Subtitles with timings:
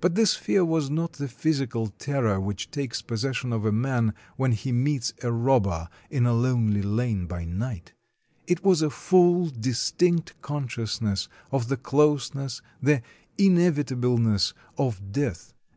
[0.00, 4.50] But this fear was not the physical terror which takes possession of a man when
[4.50, 7.94] he meets a robber in a lonely lane by night;
[8.48, 13.02] it was a full, dis tinct consciousness of the closeness, the
[13.38, 15.54] inevitableness of death.